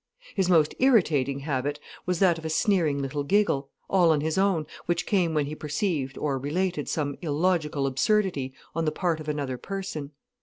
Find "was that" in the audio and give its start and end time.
2.07-2.39